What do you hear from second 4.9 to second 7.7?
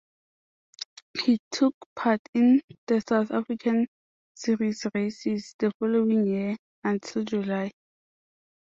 races the following year until July.